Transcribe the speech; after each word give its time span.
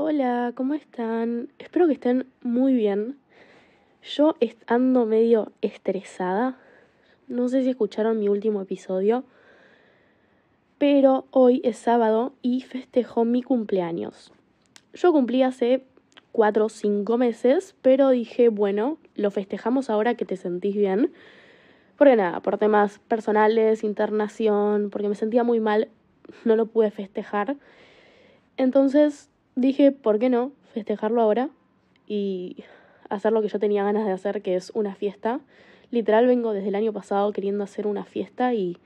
Hola, 0.00 0.52
¿cómo 0.54 0.74
están? 0.74 1.48
Espero 1.58 1.88
que 1.88 1.94
estén 1.94 2.28
muy 2.40 2.72
bien. 2.72 3.18
Yo 4.00 4.36
ando 4.68 5.06
medio 5.06 5.50
estresada. 5.60 6.56
No 7.26 7.48
sé 7.48 7.64
si 7.64 7.70
escucharon 7.70 8.20
mi 8.20 8.28
último 8.28 8.62
episodio. 8.62 9.24
Pero 10.78 11.26
hoy 11.32 11.60
es 11.64 11.78
sábado 11.78 12.32
y 12.42 12.60
festejo 12.60 13.24
mi 13.24 13.42
cumpleaños. 13.42 14.32
Yo 14.94 15.10
cumplí 15.10 15.42
hace 15.42 15.82
cuatro 16.30 16.66
o 16.66 16.68
cinco 16.68 17.18
meses, 17.18 17.74
pero 17.82 18.10
dije, 18.10 18.50
bueno, 18.50 18.98
lo 19.16 19.32
festejamos 19.32 19.90
ahora 19.90 20.14
que 20.14 20.24
te 20.24 20.36
sentís 20.36 20.76
bien. 20.76 21.12
Porque 21.96 22.14
nada, 22.14 22.38
por 22.38 22.56
temas 22.56 23.00
personales, 23.00 23.82
internación, 23.82 24.90
porque 24.90 25.08
me 25.08 25.16
sentía 25.16 25.42
muy 25.42 25.58
mal, 25.58 25.88
no 26.44 26.54
lo 26.54 26.66
pude 26.66 26.92
festejar. 26.92 27.56
Entonces 28.56 29.28
dije, 29.58 29.92
¿por 29.92 30.18
qué 30.18 30.30
no 30.30 30.52
festejarlo 30.72 31.20
ahora? 31.20 31.50
Y 32.06 32.64
hacer 33.08 33.32
lo 33.32 33.42
que 33.42 33.48
yo 33.48 33.58
tenía 33.58 33.84
ganas 33.84 34.06
de 34.06 34.12
hacer, 34.12 34.40
que 34.42 34.54
es 34.54 34.70
una 34.74 34.94
fiesta. 34.94 35.40
Literal 35.90 36.26
vengo 36.26 36.52
desde 36.52 36.68
el 36.68 36.74
año 36.74 36.92
pasado 36.92 37.32
queriendo 37.32 37.64
hacer 37.64 37.86
una 37.86 38.04
fiesta 38.04 38.54
y 38.54 38.76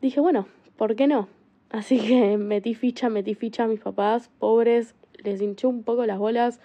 dije, 0.00 0.20
bueno, 0.20 0.46
¿por 0.76 0.96
qué 0.96 1.06
no? 1.06 1.28
Así 1.70 1.98
que 1.98 2.36
metí 2.38 2.74
ficha, 2.74 3.08
metí 3.08 3.34
ficha 3.34 3.64
a 3.64 3.66
mis 3.66 3.80
papás, 3.80 4.30
pobres, 4.38 4.94
les 5.22 5.40
hinché 5.42 5.66
un 5.66 5.82
poco 5.82 6.06
las 6.06 6.18
bolas. 6.18 6.60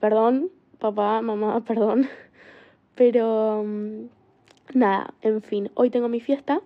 Perdón, 0.00 0.50
papá, 0.78 1.22
mamá, 1.22 1.64
perdón. 1.66 2.08
Pero 2.96 3.62
mm, 3.64 4.04
nada, 4.74 5.14
en 5.22 5.42
fin, 5.42 5.70
hoy 5.74 5.90
tengo 5.90 6.08
mi 6.08 6.20
fiesta 6.20 6.60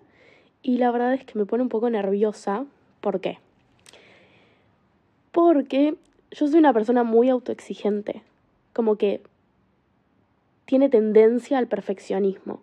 y 0.62 0.78
la 0.78 0.90
verdad 0.90 1.14
es 1.14 1.24
que 1.24 1.38
me 1.38 1.44
pone 1.44 1.62
un 1.62 1.68
poco 1.68 1.90
nerviosa. 1.90 2.64
¿Por 3.00 3.20
qué? 3.20 3.38
Porque 5.36 5.98
yo 6.30 6.48
soy 6.48 6.58
una 6.58 6.72
persona 6.72 7.04
muy 7.04 7.28
autoexigente, 7.28 8.22
como 8.72 8.96
que 8.96 9.20
tiene 10.64 10.88
tendencia 10.88 11.58
al 11.58 11.68
perfeccionismo. 11.68 12.62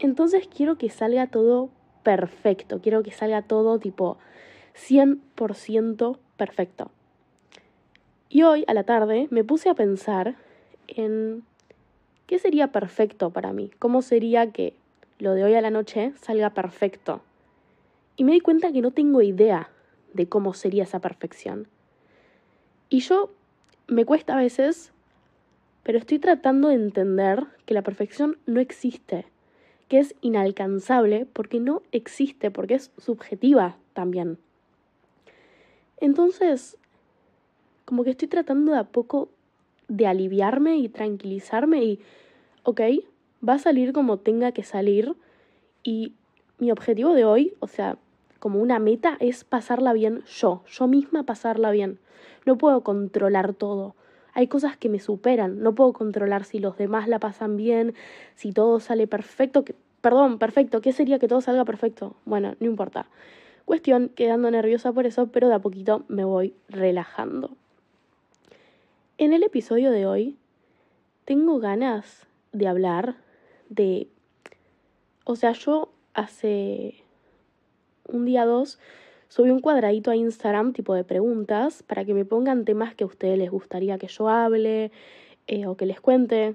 Entonces 0.00 0.48
quiero 0.48 0.78
que 0.78 0.90
salga 0.90 1.28
todo 1.28 1.70
perfecto, 2.02 2.80
quiero 2.82 3.04
que 3.04 3.12
salga 3.12 3.42
todo 3.42 3.78
tipo 3.78 4.18
100% 4.74 6.18
perfecto. 6.36 6.90
Y 8.28 8.42
hoy 8.42 8.64
a 8.66 8.74
la 8.74 8.82
tarde 8.82 9.28
me 9.30 9.44
puse 9.44 9.70
a 9.70 9.74
pensar 9.74 10.34
en 10.88 11.44
qué 12.26 12.40
sería 12.40 12.72
perfecto 12.72 13.30
para 13.30 13.52
mí, 13.52 13.70
cómo 13.78 14.02
sería 14.02 14.50
que 14.50 14.74
lo 15.20 15.34
de 15.34 15.44
hoy 15.44 15.54
a 15.54 15.60
la 15.60 15.70
noche 15.70 16.14
salga 16.20 16.50
perfecto. 16.50 17.20
Y 18.16 18.24
me 18.24 18.32
di 18.32 18.40
cuenta 18.40 18.72
que 18.72 18.82
no 18.82 18.90
tengo 18.90 19.22
idea 19.22 19.70
de 20.12 20.28
cómo 20.28 20.54
sería 20.54 20.84
esa 20.84 21.00
perfección. 21.00 21.68
Y 22.88 23.00
yo 23.00 23.30
me 23.86 24.04
cuesta 24.04 24.34
a 24.34 24.40
veces, 24.40 24.92
pero 25.82 25.98
estoy 25.98 26.18
tratando 26.18 26.68
de 26.68 26.74
entender 26.74 27.46
que 27.66 27.74
la 27.74 27.82
perfección 27.82 28.38
no 28.46 28.60
existe, 28.60 29.26
que 29.88 29.98
es 29.98 30.14
inalcanzable 30.20 31.26
porque 31.32 31.60
no 31.60 31.82
existe, 31.92 32.50
porque 32.50 32.74
es 32.74 32.90
subjetiva 32.98 33.76
también. 33.92 34.38
Entonces, 35.98 36.76
como 37.84 38.04
que 38.04 38.10
estoy 38.10 38.28
tratando 38.28 38.72
de 38.72 38.78
a 38.78 38.84
poco 38.84 39.28
de 39.88 40.06
aliviarme 40.06 40.78
y 40.78 40.88
tranquilizarme 40.88 41.82
y, 41.84 42.00
ok, 42.62 42.80
va 43.46 43.54
a 43.54 43.58
salir 43.58 43.92
como 43.92 44.18
tenga 44.18 44.52
que 44.52 44.62
salir 44.62 45.14
y 45.82 46.14
mi 46.58 46.70
objetivo 46.70 47.14
de 47.14 47.24
hoy, 47.24 47.54
o 47.60 47.66
sea, 47.66 47.98
como 48.40 48.58
una 48.58 48.80
meta, 48.80 49.16
es 49.20 49.44
pasarla 49.44 49.92
bien 49.92 50.24
yo, 50.24 50.64
yo 50.66 50.88
misma 50.88 51.22
pasarla 51.22 51.70
bien. 51.70 52.00
No 52.46 52.58
puedo 52.58 52.82
controlar 52.82 53.54
todo. 53.54 53.94
Hay 54.32 54.48
cosas 54.48 54.76
que 54.76 54.88
me 54.88 54.98
superan, 54.98 55.62
no 55.62 55.74
puedo 55.74 55.92
controlar 55.92 56.44
si 56.44 56.58
los 56.58 56.76
demás 56.76 57.06
la 57.06 57.18
pasan 57.18 57.56
bien, 57.56 57.94
si 58.34 58.52
todo 58.52 58.80
sale 58.80 59.06
perfecto, 59.06 59.64
que, 59.64 59.74
perdón, 60.00 60.38
perfecto, 60.38 60.80
¿qué 60.80 60.92
sería 60.92 61.18
que 61.18 61.28
todo 61.28 61.40
salga 61.40 61.64
perfecto? 61.64 62.16
Bueno, 62.24 62.54
no 62.60 62.66
importa. 62.66 63.06
Cuestión, 63.66 64.08
quedando 64.08 64.50
nerviosa 64.50 64.92
por 64.92 65.06
eso, 65.06 65.28
pero 65.28 65.48
de 65.48 65.54
a 65.54 65.58
poquito 65.58 66.04
me 66.08 66.24
voy 66.24 66.54
relajando. 66.68 67.56
En 69.18 69.32
el 69.32 69.42
episodio 69.42 69.90
de 69.90 70.06
hoy 70.06 70.36
tengo 71.24 71.58
ganas 71.58 72.26
de 72.52 72.66
hablar 72.66 73.16
de... 73.68 74.08
O 75.24 75.36
sea, 75.36 75.52
yo 75.52 75.92
hace 76.14 77.04
un 78.12 78.24
día 78.24 78.44
dos 78.44 78.78
subí 79.28 79.50
un 79.50 79.60
cuadradito 79.60 80.10
a 80.10 80.16
Instagram 80.16 80.72
tipo 80.72 80.94
de 80.94 81.04
preguntas 81.04 81.82
para 81.84 82.04
que 82.04 82.14
me 82.14 82.24
pongan 82.24 82.64
temas 82.64 82.94
que 82.94 83.04
a 83.04 83.06
ustedes 83.06 83.38
les 83.38 83.50
gustaría 83.50 83.96
que 83.96 84.08
yo 84.08 84.28
hable 84.28 84.90
eh, 85.46 85.66
o 85.66 85.76
que 85.76 85.86
les 85.86 86.00
cuente, 86.00 86.54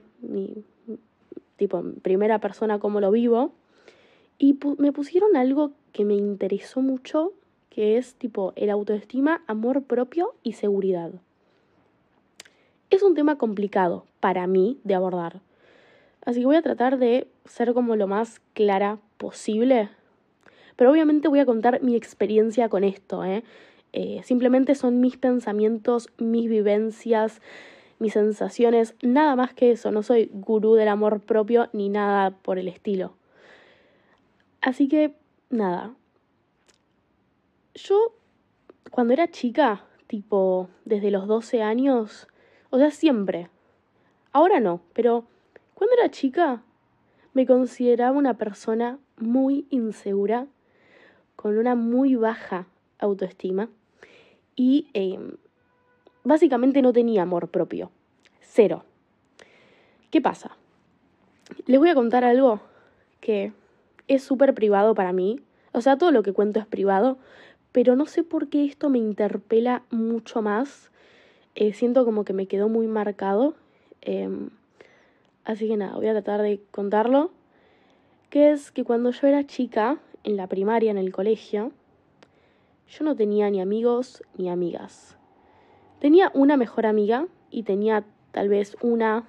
tipo 1.57 1.79
en 1.79 1.95
primera 1.95 2.39
persona 2.39 2.79
cómo 2.79 2.99
lo 2.99 3.11
vivo. 3.11 3.51
Y 4.37 4.59
me 4.77 4.91
pusieron 4.91 5.37
algo 5.37 5.71
que 5.93 6.03
me 6.03 6.15
interesó 6.15 6.81
mucho, 6.81 7.31
que 7.69 7.97
es 7.97 8.15
tipo 8.15 8.51
el 8.57 8.69
autoestima, 8.69 9.41
amor 9.47 9.83
propio 9.83 10.35
y 10.43 10.53
seguridad. 10.53 11.11
Es 12.89 13.01
un 13.03 13.15
tema 13.15 13.37
complicado 13.37 14.05
para 14.19 14.47
mí 14.47 14.79
de 14.83 14.95
abordar. 14.95 15.41
Así 16.25 16.41
que 16.41 16.45
voy 16.45 16.55
a 16.57 16.61
tratar 16.61 16.97
de 16.97 17.27
ser 17.45 17.73
como 17.73 17.95
lo 17.95 18.07
más 18.07 18.41
clara 18.53 18.97
posible. 19.17 19.89
Pero 20.75 20.91
obviamente 20.91 21.27
voy 21.27 21.39
a 21.39 21.45
contar 21.45 21.81
mi 21.81 21.95
experiencia 21.95 22.69
con 22.69 22.83
esto. 22.83 23.23
¿eh? 23.23 23.43
Eh, 23.93 24.21
simplemente 24.23 24.75
son 24.75 24.99
mis 24.99 25.17
pensamientos, 25.17 26.09
mis 26.17 26.49
vivencias, 26.49 27.41
mis 27.99 28.13
sensaciones. 28.13 28.95
Nada 29.01 29.35
más 29.35 29.53
que 29.53 29.71
eso. 29.71 29.91
No 29.91 30.03
soy 30.03 30.29
gurú 30.33 30.75
del 30.75 30.89
amor 30.89 31.21
propio 31.21 31.69
ni 31.73 31.89
nada 31.89 32.31
por 32.31 32.59
el 32.59 32.67
estilo. 32.67 33.13
Así 34.61 34.87
que, 34.87 35.15
nada. 35.49 35.93
Yo, 37.75 38.13
cuando 38.91 39.13
era 39.13 39.29
chica, 39.29 39.85
tipo 40.07 40.69
desde 40.85 41.11
los 41.11 41.27
12 41.27 41.61
años, 41.61 42.27
o 42.69 42.77
sea, 42.77 42.91
siempre. 42.91 43.49
Ahora 44.31 44.59
no, 44.59 44.81
pero 44.93 45.25
cuando 45.73 45.95
era 45.95 46.11
chica 46.11 46.61
me 47.33 47.45
consideraba 47.45 48.17
una 48.17 48.37
persona 48.37 48.97
muy 49.17 49.67
insegura, 49.69 50.47
con 51.35 51.57
una 51.57 51.75
muy 51.75 52.15
baja 52.15 52.67
autoestima 52.99 53.69
y 54.55 54.87
em, 54.93 55.33
básicamente 56.23 56.81
no 56.81 56.93
tenía 56.93 57.23
amor 57.23 57.49
propio. 57.49 57.91
Cero. 58.41 58.83
¿Qué 60.11 60.21
pasa? 60.21 60.55
Les 61.65 61.79
voy 61.79 61.89
a 61.89 61.95
contar 61.95 62.23
algo 62.23 62.61
que 63.19 63.53
es 64.07 64.23
súper 64.23 64.53
privado 64.53 64.95
para 64.95 65.13
mí. 65.13 65.41
O 65.73 65.81
sea, 65.81 65.97
todo 65.97 66.11
lo 66.11 66.23
que 66.23 66.31
cuento 66.31 66.59
es 66.59 66.65
privado, 66.65 67.17
pero 67.71 67.95
no 67.95 68.05
sé 68.05 68.23
por 68.23 68.47
qué 68.47 68.65
esto 68.65 68.89
me 68.89 68.97
interpela 68.97 69.83
mucho 69.91 70.41
más 70.41 70.89
eh, 71.55 71.71
siento 71.73 72.03
como 72.03 72.25
que 72.25 72.33
me 72.33 72.47
quedó 72.47 72.67
muy 72.67 72.87
marcado. 72.87 73.55
Em, 74.01 74.49
así 75.45 75.67
que 75.67 75.77
nada, 75.77 75.95
voy 75.95 76.07
a 76.07 76.11
tratar 76.11 76.41
de 76.41 76.61
contarlo. 76.71 77.31
Que 78.29 78.51
es 78.51 78.71
que 78.71 78.83
cuando 78.83 79.11
yo 79.11 79.27
era 79.27 79.47
chica, 79.47 79.97
en 80.25 80.35
la 80.35 80.47
primaria, 80.47 80.91
en 80.91 80.97
el 80.97 81.13
colegio, 81.13 81.71
yo 82.89 83.05
no 83.05 83.15
tenía 83.15 83.49
ni 83.49 83.61
amigos 83.61 84.23
ni 84.37 84.49
amigas. 84.49 85.17
Tenía 85.99 86.31
una 86.33 86.57
mejor 86.57 86.85
amiga 86.85 87.27
y 87.49 87.63
tenía 87.63 88.03
tal 88.31 88.49
vez 88.49 88.75
una 88.81 89.23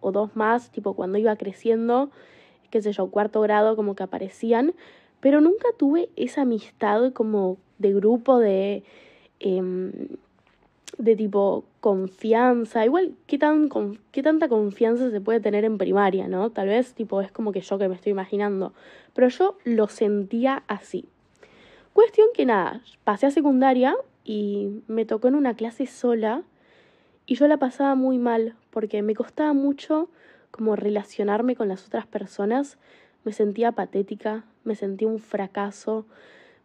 o 0.00 0.10
dos 0.10 0.34
más, 0.34 0.70
tipo 0.70 0.94
cuando 0.94 1.18
iba 1.18 1.36
creciendo, 1.36 2.10
qué 2.70 2.82
sé 2.82 2.92
yo, 2.92 3.10
cuarto 3.10 3.40
grado, 3.40 3.76
como 3.76 3.94
que 3.94 4.02
aparecían, 4.02 4.74
pero 5.20 5.40
nunca 5.40 5.68
tuve 5.76 6.08
esa 6.16 6.42
amistad 6.42 7.12
como 7.12 7.58
de 7.78 7.92
grupo, 7.92 8.38
de... 8.38 8.82
Em, 9.40 9.92
de 10.96 11.14
tipo 11.14 11.64
confianza, 11.80 12.84
igual 12.84 13.14
qué, 13.26 13.38
tan, 13.38 13.68
qué 14.10 14.22
tanta 14.22 14.48
confianza 14.48 15.10
se 15.10 15.20
puede 15.20 15.40
tener 15.40 15.64
en 15.64 15.78
primaria, 15.78 16.28
¿no? 16.28 16.50
Tal 16.50 16.68
vez 16.68 16.94
tipo 16.94 17.20
es 17.20 17.30
como 17.30 17.52
que 17.52 17.60
yo 17.60 17.78
que 17.78 17.88
me 17.88 17.94
estoy 17.94 18.12
imaginando, 18.12 18.72
pero 19.14 19.28
yo 19.28 19.58
lo 19.64 19.88
sentía 19.88 20.64
así. 20.66 21.06
Cuestión 21.92 22.28
que 22.34 22.46
nada, 22.46 22.80
pasé 23.04 23.26
a 23.26 23.30
secundaria 23.30 23.96
y 24.24 24.82
me 24.86 25.04
tocó 25.04 25.28
en 25.28 25.34
una 25.34 25.54
clase 25.54 25.86
sola 25.86 26.42
y 27.26 27.34
yo 27.34 27.46
la 27.46 27.58
pasaba 27.58 27.94
muy 27.94 28.18
mal 28.18 28.54
porque 28.70 29.02
me 29.02 29.14
costaba 29.14 29.52
mucho 29.52 30.08
como 30.50 30.76
relacionarme 30.76 31.56
con 31.56 31.68
las 31.68 31.86
otras 31.86 32.06
personas, 32.06 32.78
me 33.24 33.32
sentía 33.32 33.72
patética, 33.72 34.44
me 34.64 34.74
sentía 34.74 35.08
un 35.08 35.18
fracaso, 35.18 36.06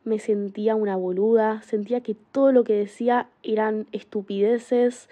me 0.04 0.20
sentía 0.20 0.76
una 0.76 0.96
boluda, 0.96 1.62
sentía 1.62 2.02
que 2.02 2.16
todo 2.16 2.52
lo 2.52 2.64
que 2.64 2.74
decía 2.74 3.28
eran 3.42 3.88
estupideces, 3.92 5.10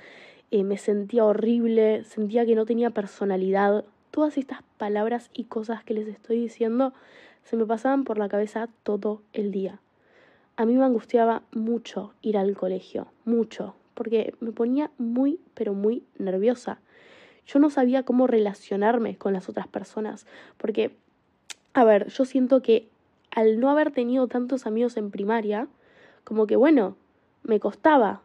eh, 0.52 0.64
me 0.64 0.78
sentía 0.78 1.24
horrible, 1.26 2.04
sentía 2.04 2.46
que 2.46 2.56
no 2.56 2.66
tenía 2.66 2.90
personalidad. 2.90 3.86
Todas 4.12 4.38
estas 4.38 4.64
palabras 4.78 5.30
y 5.34 5.46
cosas 5.46 5.84
que 5.84 5.94
les 5.94 6.08
estoy 6.08 6.40
diciendo 6.40 6.94
se 7.44 7.56
me 7.56 7.66
pasaban 7.66 8.04
por 8.04 8.18
la 8.18 8.30
cabeza 8.30 8.68
todo 8.84 9.22
el 9.34 9.52
día. 9.52 9.80
A 10.58 10.66
mí 10.66 10.76
me 10.76 10.84
angustiaba 10.84 11.44
mucho 11.52 12.14
ir 12.22 12.38
al 12.38 12.56
colegio, 12.56 13.08
mucho, 13.26 13.76
porque 13.94 14.36
me 14.42 14.52
ponía 14.52 14.92
muy, 14.98 15.40
pero 15.54 15.74
muy 15.74 16.04
nerviosa. 16.18 16.80
Yo 17.48 17.60
no 17.60 17.70
sabía 17.70 18.04
cómo 18.04 18.28
relacionarme 18.28 19.18
con 19.18 19.34
las 19.34 19.50
otras 19.50 19.68
personas, 19.68 20.28
porque, 20.58 20.92
a 21.74 21.84
ver, 21.84 22.08
yo 22.10 22.26
siento 22.26 22.62
que 22.62 22.90
al 23.32 23.60
no 23.60 23.70
haber 23.70 23.92
tenido 23.92 24.28
tantos 24.28 24.66
amigos 24.66 24.98
en 24.98 25.12
primaria, 25.12 25.68
como 26.24 26.48
que 26.48 26.56
bueno, 26.56 26.96
me 27.44 27.60
costaba. 27.60 28.22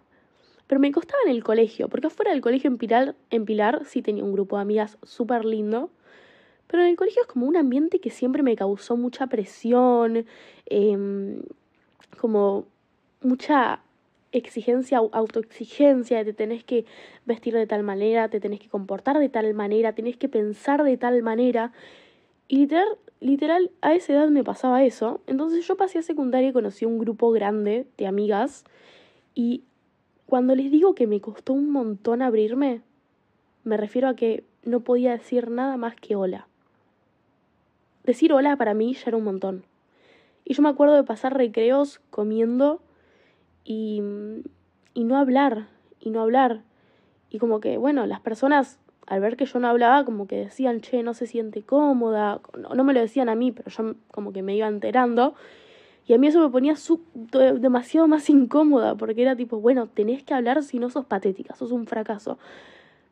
Pero 0.66 0.80
me 0.80 0.90
costaba 0.90 1.22
en 1.24 1.30
el 1.30 1.44
colegio, 1.44 1.88
porque 1.88 2.08
afuera 2.08 2.32
del 2.32 2.40
colegio 2.40 2.68
en 2.68 2.76
Pilar, 2.76 3.14
en 3.30 3.44
Pilar 3.44 3.82
sí 3.84 4.02
tenía 4.02 4.24
un 4.24 4.32
grupo 4.32 4.56
de 4.56 4.62
amigas 4.62 4.98
súper 5.04 5.44
lindo. 5.44 5.90
Pero 6.66 6.82
en 6.82 6.88
el 6.88 6.96
colegio 6.96 7.22
es 7.22 7.28
como 7.28 7.46
un 7.46 7.56
ambiente 7.56 8.00
que 8.00 8.10
siempre 8.10 8.42
me 8.42 8.56
causó 8.56 8.96
mucha 8.96 9.28
presión, 9.28 10.26
em, 10.66 11.42
como 12.18 12.66
mucha 13.22 13.80
exigencia, 14.32 14.98
autoexigencia, 14.98 16.24
te 16.24 16.32
tenés 16.32 16.64
que 16.64 16.84
vestir 17.24 17.54
de 17.54 17.66
tal 17.66 17.82
manera, 17.82 18.28
te 18.28 18.40
tenés 18.40 18.60
que 18.60 18.68
comportar 18.68 19.18
de 19.18 19.28
tal 19.28 19.52
manera, 19.54 19.94
tenés 19.94 20.16
que 20.16 20.28
pensar 20.28 20.82
de 20.82 20.96
tal 20.96 21.22
manera. 21.22 21.72
Y 22.48 22.58
literal, 22.58 22.98
literal, 23.20 23.70
a 23.80 23.94
esa 23.94 24.12
edad 24.12 24.28
me 24.28 24.44
pasaba 24.44 24.84
eso. 24.84 25.20
Entonces 25.26 25.66
yo 25.66 25.76
pasé 25.76 25.98
a 25.98 26.02
secundaria 26.02 26.50
y 26.50 26.52
conocí 26.52 26.84
un 26.84 26.98
grupo 26.98 27.30
grande 27.32 27.86
de 27.96 28.06
amigas. 28.06 28.64
Y 29.34 29.64
cuando 30.26 30.54
les 30.54 30.70
digo 30.70 30.94
que 30.94 31.06
me 31.06 31.20
costó 31.20 31.52
un 31.52 31.70
montón 31.70 32.22
abrirme, 32.22 32.82
me 33.64 33.76
refiero 33.76 34.08
a 34.08 34.14
que 34.14 34.44
no 34.64 34.80
podía 34.80 35.12
decir 35.12 35.50
nada 35.50 35.76
más 35.76 35.96
que 35.96 36.16
hola. 36.16 36.46
Decir 38.04 38.32
hola 38.32 38.56
para 38.56 38.74
mí 38.74 38.94
ya 38.94 39.04
era 39.06 39.16
un 39.16 39.24
montón. 39.24 39.64
Y 40.44 40.54
yo 40.54 40.62
me 40.62 40.68
acuerdo 40.68 40.94
de 40.94 41.02
pasar 41.02 41.36
recreos 41.36 42.00
comiendo 42.10 42.80
y, 43.64 44.00
y 44.94 45.04
no 45.04 45.16
hablar, 45.16 45.66
y 45.98 46.10
no 46.10 46.20
hablar. 46.20 46.62
Y 47.30 47.38
como 47.38 47.58
que, 47.58 47.78
bueno, 47.78 48.06
las 48.06 48.20
personas 48.20 48.78
al 49.06 49.20
ver 49.20 49.36
que 49.36 49.46
yo 49.46 49.58
no 49.60 49.68
hablaba, 49.68 50.04
como 50.04 50.26
que 50.26 50.36
decían, 50.36 50.80
che, 50.80 51.02
no 51.02 51.14
se 51.14 51.26
siente 51.26 51.62
cómoda. 51.62 52.40
No, 52.58 52.74
no 52.74 52.84
me 52.84 52.92
lo 52.92 53.00
decían 53.00 53.28
a 53.28 53.34
mí, 53.34 53.52
pero 53.52 53.70
yo 53.70 53.94
como 54.10 54.32
que 54.32 54.42
me 54.42 54.56
iba 54.56 54.66
enterando. 54.66 55.34
Y 56.06 56.14
a 56.14 56.18
mí 56.18 56.28
eso 56.28 56.40
me 56.40 56.50
ponía 56.50 56.74
demasiado 57.58 58.06
más 58.06 58.30
incómoda, 58.30 58.94
porque 58.94 59.22
era 59.22 59.34
tipo, 59.34 59.60
bueno, 59.60 59.88
tenés 59.88 60.22
que 60.22 60.34
hablar 60.34 60.62
si 60.62 60.78
no 60.78 60.88
sos 60.90 61.04
patética, 61.04 61.56
sos 61.56 61.72
un 61.72 61.86
fracaso. 61.86 62.38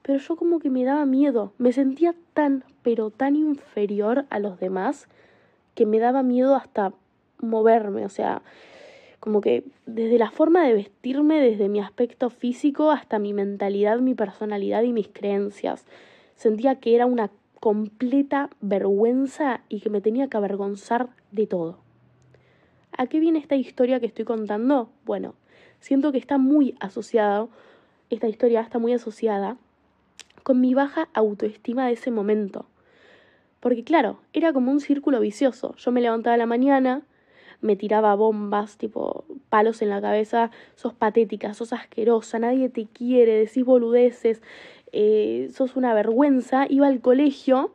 Pero 0.02 0.18
yo 0.18 0.36
como 0.36 0.60
que 0.60 0.70
me 0.70 0.84
daba 0.84 1.04
miedo, 1.06 1.52
me 1.58 1.72
sentía 1.72 2.14
tan, 2.34 2.64
pero 2.82 3.10
tan 3.10 3.34
inferior 3.36 4.26
a 4.30 4.38
los 4.38 4.60
demás, 4.60 5.08
que 5.74 5.86
me 5.86 5.98
daba 5.98 6.22
miedo 6.22 6.54
hasta 6.54 6.92
moverme, 7.40 8.04
o 8.04 8.08
sea, 8.08 8.42
como 9.24 9.40
que 9.40 9.64
desde 9.86 10.18
la 10.18 10.30
forma 10.30 10.66
de 10.66 10.74
vestirme, 10.74 11.40
desde 11.40 11.70
mi 11.70 11.80
aspecto 11.80 12.28
físico 12.28 12.90
hasta 12.90 13.18
mi 13.18 13.32
mentalidad, 13.32 13.98
mi 14.00 14.12
personalidad 14.12 14.82
y 14.82 14.92
mis 14.92 15.08
creencias. 15.08 15.86
Sentía 16.36 16.74
que 16.74 16.94
era 16.94 17.06
una 17.06 17.30
completa 17.58 18.50
vergüenza 18.60 19.62
y 19.70 19.80
que 19.80 19.88
me 19.88 20.02
tenía 20.02 20.28
que 20.28 20.36
avergonzar 20.36 21.08
de 21.32 21.46
todo. 21.46 21.78
¿A 22.98 23.06
qué 23.06 23.18
viene 23.18 23.38
esta 23.38 23.56
historia 23.56 23.98
que 23.98 24.04
estoy 24.04 24.26
contando? 24.26 24.90
Bueno, 25.06 25.36
siento 25.80 26.12
que 26.12 26.18
está 26.18 26.36
muy 26.36 26.74
asociado, 26.78 27.48
esta 28.10 28.28
historia 28.28 28.60
está 28.60 28.78
muy 28.78 28.92
asociada 28.92 29.56
con 30.42 30.60
mi 30.60 30.74
baja 30.74 31.08
autoestima 31.14 31.86
de 31.86 31.94
ese 31.94 32.10
momento. 32.10 32.66
Porque 33.60 33.84
claro, 33.84 34.18
era 34.34 34.52
como 34.52 34.70
un 34.70 34.80
círculo 34.80 35.18
vicioso. 35.18 35.74
Yo 35.76 35.92
me 35.92 36.02
levantaba 36.02 36.34
a 36.34 36.36
la 36.36 36.44
mañana, 36.44 37.04
me 37.60 37.76
tiraba 37.76 38.14
bombas, 38.14 38.76
tipo 38.76 39.24
palos 39.48 39.82
en 39.82 39.90
la 39.90 40.00
cabeza, 40.00 40.50
sos 40.74 40.94
patética, 40.94 41.54
sos 41.54 41.72
asquerosa, 41.72 42.38
nadie 42.38 42.68
te 42.68 42.86
quiere, 42.86 43.38
decís 43.38 43.64
boludeces, 43.64 44.42
eh, 44.92 45.48
sos 45.52 45.76
una 45.76 45.94
vergüenza, 45.94 46.66
iba 46.68 46.86
al 46.86 47.00
colegio 47.00 47.74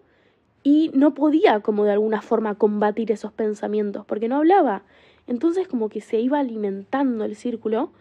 y 0.64 0.92
no 0.94 1.14
podía 1.14 1.60
como 1.62 1.86
de 1.86 1.92
alguna 1.92 2.22
forma 2.22 2.56
combatir 2.56 3.12
esos 3.12 3.32
pensamientos, 3.32 4.06
porque 4.06 4.28
no 4.28 4.38
hablaba. 4.38 4.84
Entonces 5.28 5.68
como 5.68 5.90
que 5.90 6.02
se 6.02 6.20
iba 6.20 6.40
alimentando 6.40 7.26
el 7.26 7.36
círculo 7.36 7.92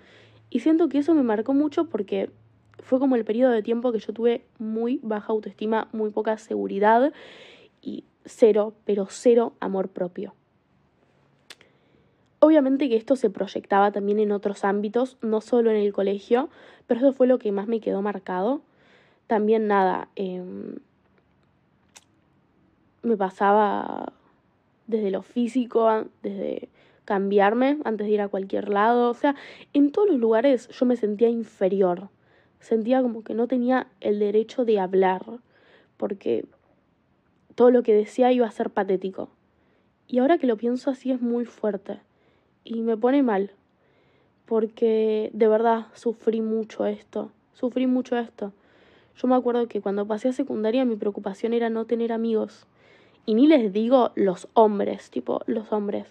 y 0.51 0.61
siento 0.61 0.89
que 0.89 0.99
eso 0.99 1.15
me 1.15 1.23
marcó 1.23 1.53
mucho 1.53 1.87
porque 1.87 2.31
fue 2.79 2.99
como 2.99 3.17
el 3.17 3.25
periodo 3.25 3.53
de 3.53 3.63
tiempo 3.63 3.93
que 3.93 3.99
yo 3.99 4.13
tuve 4.13 4.45
muy 4.59 5.01
baja 5.03 5.33
autoestima, 5.33 5.89
muy 5.93 6.11
poca 6.11 6.39
seguridad 6.39 7.13
y 7.83 8.05
cero, 8.25 8.75
pero 8.85 9.07
cero 9.11 9.53
amor 9.61 9.89
propio. 9.89 10.35
Obviamente 12.41 12.89
que 12.89 12.97
esto 12.97 13.17
se 13.17 13.31
proyectaba 13.31 13.91
también 13.91 14.21
en 14.21 14.31
otros 14.31 14.65
ámbitos, 14.65 15.19
no 15.23 15.41
solo 15.41 15.71
en 15.71 15.77
el 15.77 15.93
colegio, 15.93 16.51
pero 16.87 17.01
eso 17.01 17.13
fue 17.13 17.27
lo 17.27 17.39
que 17.39 17.51
más 17.51 17.67
me 17.67 17.81
quedó 17.81 18.01
marcado. 18.01 18.63
También 19.27 19.67
nada, 19.67 20.09
em, 20.15 20.77
me 23.03 23.17
pasaba 23.17 24.13
desde 24.87 25.11
lo 25.11 25.23
físico, 25.23 26.07
desde 26.23 26.69
cambiarme 27.05 27.79
antes 27.85 28.07
de 28.07 28.13
ir 28.13 28.21
a 28.21 28.29
cualquier 28.29 28.69
lado, 28.69 29.11
o 29.11 29.15
sea, 29.15 29.35
en 29.73 29.91
todos 29.93 30.09
los 30.09 30.19
lugares 30.19 30.69
yo 30.69 30.87
me 30.87 30.97
sentía 30.97 31.29
inferior, 31.29 32.09
sentía 32.61 33.03
como 33.03 33.25
que 33.25 33.35
no 33.35 33.49
tenía 33.49 33.89
el 34.01 34.19
derecho 34.19 34.65
de 34.65 34.79
hablar, 34.79 35.25
porque 35.97 36.47
todo 37.55 37.71
lo 37.71 37.83
que 37.83 37.95
decía 37.95 38.31
iba 38.33 38.47
a 38.47 38.51
ser 38.51 38.71
patético. 38.71 39.31
Y 40.07 40.19
ahora 40.19 40.39
que 40.39 40.47
lo 40.47 40.57
pienso 40.57 40.91
así 40.91 41.11
es 41.11 41.21
muy 41.21 41.45
fuerte 41.45 42.01
y 42.69 42.83
me 42.83 42.99
pone 42.99 43.23
mal, 43.23 43.51
porque 44.45 45.31
de 45.33 45.49
verdad 45.49 45.87
sufrí 45.95 46.43
mucho 46.43 46.85
esto, 46.85 47.31
sufrí 47.55 47.87
mucho 47.87 48.19
esto. 48.19 48.53
Yo 49.17 49.27
me 49.27 49.35
acuerdo 49.35 49.67
que 49.69 49.81
cuando 49.81 50.07
pasé 50.07 50.29
a 50.29 50.33
secundaria 50.33 50.85
mi 50.85 50.97
preocupación 50.97 51.55
era 51.55 51.71
no 51.71 51.87
tener 51.87 52.13
amigos. 52.13 52.67
Y 53.25 53.35
ni 53.35 53.47
les 53.47 53.73
digo 53.73 54.13
los 54.15 54.49
hombres, 54.53 55.11
tipo 55.11 55.41
los 55.47 55.73
hombres. 55.73 56.07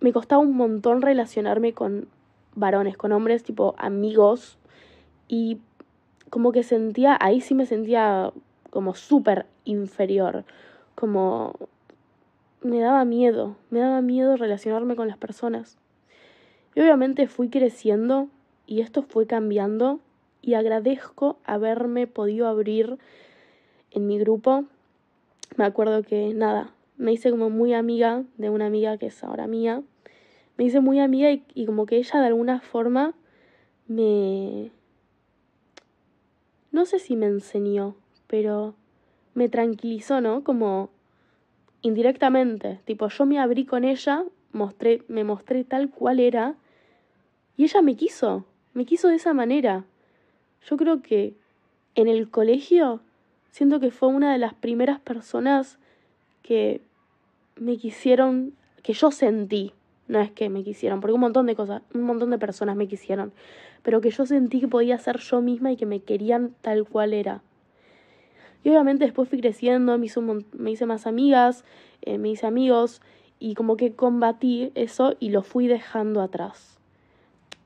Me 0.00 0.12
costaba 0.12 0.42
un 0.42 0.56
montón 0.56 1.00
relacionarme 1.00 1.72
con 1.72 2.08
varones, 2.54 2.96
con 2.96 3.12
hombres, 3.12 3.44
tipo 3.44 3.76
amigos. 3.78 4.58
Y 5.28 5.58
como 6.28 6.50
que 6.50 6.64
sentía, 6.64 7.16
ahí 7.20 7.40
sí 7.40 7.54
me 7.54 7.66
sentía 7.66 8.32
como 8.70 8.94
súper 8.94 9.46
inferior. 9.64 10.44
Como 10.96 11.54
me 12.62 12.80
daba 12.80 13.04
miedo, 13.04 13.56
me 13.70 13.80
daba 13.80 14.00
miedo 14.02 14.36
relacionarme 14.36 14.96
con 14.96 15.08
las 15.08 15.18
personas. 15.18 15.78
Y 16.74 16.80
obviamente 16.80 17.26
fui 17.26 17.48
creciendo 17.48 18.28
y 18.66 18.80
esto 18.80 19.02
fue 19.02 19.26
cambiando 19.26 20.00
y 20.42 20.54
agradezco 20.54 21.38
haberme 21.44 22.06
podido 22.06 22.46
abrir 22.46 22.98
en 23.90 24.06
mi 24.06 24.18
grupo. 24.18 24.64
Me 25.56 25.64
acuerdo 25.64 26.02
que 26.02 26.34
nada, 26.34 26.72
me 26.96 27.12
hice 27.12 27.30
como 27.30 27.50
muy 27.50 27.74
amiga 27.74 28.24
de 28.36 28.50
una 28.50 28.66
amiga 28.66 28.98
que 28.98 29.06
es 29.06 29.24
ahora 29.24 29.46
mía. 29.46 29.82
Me 30.56 30.64
hice 30.64 30.80
muy 30.80 31.00
amiga 31.00 31.30
y, 31.54 31.66
como 31.66 31.86
que 31.86 31.96
ella 31.96 32.20
de 32.20 32.26
alguna 32.26 32.60
forma 32.60 33.14
me... 33.88 34.70
No 36.72 36.84
sé 36.84 36.98
si 36.98 37.16
me 37.16 37.26
enseñó, 37.26 37.96
pero 38.26 38.74
me 39.34 39.48
tranquilizó, 39.48 40.20
¿no? 40.20 40.44
Como 40.44 40.90
indirectamente. 41.86 42.80
Tipo, 42.84 43.08
yo 43.08 43.26
me 43.26 43.38
abrí 43.38 43.64
con 43.64 43.84
ella, 43.84 44.24
mostré, 44.52 45.02
me 45.08 45.24
mostré 45.24 45.64
tal 45.64 45.88
cual 45.90 46.20
era, 46.20 46.54
y 47.56 47.64
ella 47.64 47.82
me 47.82 47.96
quiso, 47.96 48.44
me 48.74 48.84
quiso 48.84 49.08
de 49.08 49.16
esa 49.16 49.32
manera. 49.32 49.84
Yo 50.68 50.76
creo 50.76 51.00
que 51.00 51.34
en 51.94 52.08
el 52.08 52.28
colegio 52.28 53.00
siento 53.50 53.80
que 53.80 53.90
fue 53.90 54.08
una 54.08 54.32
de 54.32 54.38
las 54.38 54.54
primeras 54.54 55.00
personas 55.00 55.78
que 56.42 56.80
me 57.56 57.78
quisieron, 57.78 58.52
que 58.82 58.92
yo 58.92 59.10
sentí, 59.10 59.72
no 60.08 60.20
es 60.20 60.30
que 60.30 60.48
me 60.48 60.62
quisieron, 60.62 61.00
porque 61.00 61.14
un 61.14 61.20
montón 61.20 61.46
de 61.46 61.56
cosas, 61.56 61.82
un 61.94 62.02
montón 62.02 62.30
de 62.30 62.38
personas 62.38 62.76
me 62.76 62.86
quisieron, 62.86 63.32
pero 63.82 64.00
que 64.00 64.10
yo 64.10 64.26
sentí 64.26 64.60
que 64.60 64.68
podía 64.68 64.98
ser 64.98 65.18
yo 65.18 65.40
misma 65.40 65.72
y 65.72 65.76
que 65.76 65.86
me 65.86 66.00
querían 66.00 66.54
tal 66.60 66.84
cual 66.84 67.14
era. 67.14 67.42
Y 68.66 68.70
obviamente 68.70 69.04
después 69.04 69.28
fui 69.28 69.38
creciendo, 69.38 69.96
me, 69.96 70.72
hice 70.72 70.86
más 70.86 71.06
amigas, 71.06 71.64
eh, 72.02 72.18
me 72.18 72.30
hice 72.30 72.48
amigos 72.48 73.00
y 73.38 73.54
como 73.54 73.76
que 73.76 73.92
combatí 73.92 74.72
eso 74.74 75.14
y 75.20 75.30
lo 75.30 75.44
fui 75.44 75.68
dejando 75.68 76.20
atrás. 76.20 76.76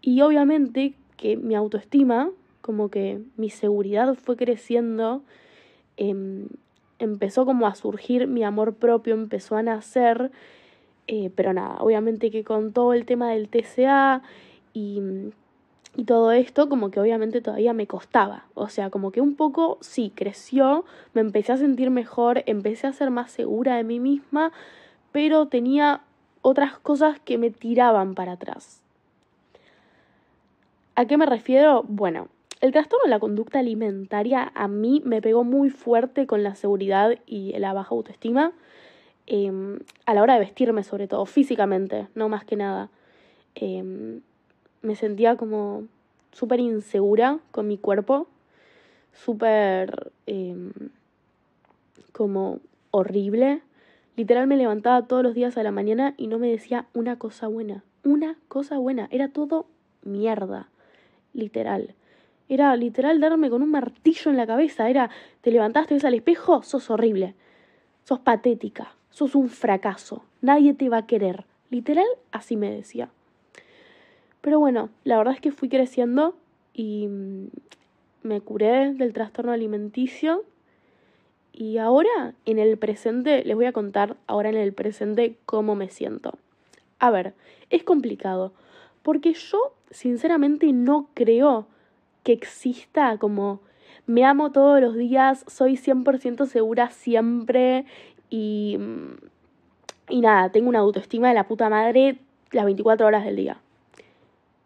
Y 0.03 0.21
obviamente 0.21 0.93
que 1.17 1.39
mi 1.39 1.55
autoestima, 1.55 2.29
como 2.61 2.91
que 2.91 3.23
mi 3.39 3.49
seguridad 3.49 4.15
fue 4.15 4.37
creciendo, 4.37 5.23
em, 5.97 6.49
empezó 6.99 7.47
como 7.47 7.67
a 7.67 7.75
surgir 7.75 8.27
mi 8.27 8.45
amor 8.45 8.75
propio, 8.75 9.15
empezó 9.15 9.57
a 9.57 9.63
nacer, 9.63 10.31
eh, 11.07 11.31
pero 11.35 11.55
nada, 11.55 11.79
obviamente 11.81 12.31
que 12.31 12.45
con 12.45 12.75
todo 12.75 12.93
el 12.93 13.07
tema 13.07 13.31
del 13.31 13.49
TCA 13.49 14.21
y 14.75 15.01
y 15.97 16.05
todo 16.05 16.33
esto 16.33 16.69
como 16.69 16.91
que 16.91 17.01
obviamente 17.01 17.41
todavía 17.41 17.73
me 17.73 17.87
costaba. 17.87 18.45
O 18.55 18.69
sea, 18.69 18.91
como 18.91 19.11
que 19.11 19.21
un 19.21 19.35
poco 19.35 19.79
sí, 19.81 20.13
creció, 20.15 20.85
me 21.15 21.21
empecé 21.21 21.53
a 21.53 21.57
sentir 21.57 21.91
mejor, 21.91 22.43
empecé 22.47 22.87
a 22.87 22.93
ser 22.93 23.11
más 23.11 23.31
segura 23.31 23.77
de 23.77 23.85
mí 23.85 23.99
misma, 24.01 24.53
pero 25.13 25.47
tenía 25.47 26.03
otras 26.43 26.79
cosas 26.79 27.19
que 27.21 27.39
me 27.39 27.51
tiraban 27.51 28.15
para 28.15 28.33
atrás. 28.33 28.83
¿A 30.95 31.07
qué 31.07 31.17
me 31.17 31.27
refiero? 31.27 31.85
Bueno, 31.89 32.29
el 32.61 32.73
trastorno 32.73 33.05
de 33.05 33.11
la 33.11 33.19
conducta 33.19 33.59
alimentaria 33.59 34.53
a 34.55 34.69
mí 34.69 35.03
me 35.05 35.23
pegó 35.23 35.45
muy 35.45 35.71
fuerte 35.71 36.27
con 36.27 36.43
la 36.43 36.55
seguridad 36.55 37.19
y 37.27 37.53
la 37.59 37.73
baja 37.73 37.95
autoestima 37.95 38.53
em, 39.27 39.79
a 40.07 40.15
la 40.15 40.23
hora 40.23 40.35
de 40.35 40.41
vestirme, 40.41 40.85
sobre 40.85 41.09
todo 41.09 41.25
físicamente, 41.27 42.09
no 42.15 42.29
más 42.29 42.45
que 42.45 42.57
nada. 42.57 42.91
Em, 43.55 44.21
me 44.83 44.97
sentía 44.97 45.37
como 45.37 45.85
súper 46.33 46.61
insegura 46.61 47.39
con 47.51 47.69
mi 47.69 47.79
cuerpo, 47.79 48.27
súper 49.13 50.13
em, 50.27 50.73
como 52.13 52.61
horrible. 52.91 53.63
Literal 54.17 54.47
me 54.47 54.57
levantaba 54.57 55.07
todos 55.07 55.23
los 55.23 55.35
días 55.35 55.57
a 55.57 55.63
la 55.63 55.71
mañana 55.71 56.15
y 56.17 56.27
no 56.27 56.39
me 56.39 56.51
decía 56.51 56.87
una 56.95 57.17
cosa 57.17 57.49
buena. 57.49 57.85
Una 58.05 58.37
cosa 58.49 58.79
buena. 58.79 59.09
Era 59.11 59.29
todo 59.29 59.67
mierda. 60.03 60.69
Literal. 61.33 61.95
Era 62.49 62.75
literal 62.77 63.21
darme 63.21 63.51
con 63.51 63.63
un 63.63 63.71
martillo 63.71 64.31
en 64.31 64.37
la 64.37 64.47
cabeza. 64.47 64.91
Era, 64.91 65.11
te 65.41 65.51
levantaste, 65.51 65.95
ves 65.95 66.05
al 66.05 66.15
espejo, 66.15 66.63
sos 66.63 66.91
horrible. 66.91 67.35
Sos 68.05 68.19
patética. 68.19 68.95
Sos 69.11 69.35
un 69.35 69.49
fracaso. 69.49 70.25
Nadie 70.41 70.75
te 70.75 70.89
va 70.89 70.99
a 70.99 71.07
querer. 71.07 71.45
Literal, 71.71 72.07
así 72.33 72.57
me 72.57 72.71
decía. 72.71 73.11
Pero 74.41 74.59
bueno, 74.59 74.91
la 75.05 75.19
verdad 75.19 75.35
es 75.35 75.41
que 75.41 75.53
fui 75.53 75.69
creciendo 75.69 76.35
y 76.73 77.09
mm, 77.09 77.49
me 78.23 78.41
curé 78.41 78.93
del 78.95 79.13
trastorno 79.13 79.53
alimenticio. 79.53 80.45
Y 81.53 81.79
ahora, 81.79 82.35
en 82.47 82.59
el 82.59 82.79
presente, 82.79 83.45
les 83.45 83.57
voy 83.57 83.67
a 83.67 83.73
contar 83.73 84.17
ahora 84.27 84.49
en 84.49 84.57
el 84.57 84.73
presente 84.73 85.37
cómo 85.47 85.75
me 85.75 85.91
siento. 85.91 86.39
A 86.99 87.11
ver, 87.11 87.35
es 87.71 87.83
complicado, 87.83 88.53
porque 89.03 89.33
yo 89.33 89.75
sinceramente 89.91 90.73
no 90.73 91.09
creo 91.15 91.67
que 92.23 92.33
exista 92.33 93.19
como 93.19 93.61
me 94.07 94.25
amo 94.25 94.51
todos 94.53 94.81
los 94.81 94.97
días, 94.97 95.45
soy 95.47 95.77
100% 95.77 96.47
segura 96.47 96.91
siempre 96.91 97.85
y, 98.29 98.79
y 100.09 100.21
nada, 100.21 100.51
tengo 100.51 100.69
una 100.69 100.81
autoestima 100.81 101.29
de 101.29 101.35
la 101.35 101.47
puta 101.47 101.69
madre 101.69 102.19
las 102.51 102.65
24 102.65 103.07
horas 103.07 103.25
del 103.25 103.37
día. 103.37 103.61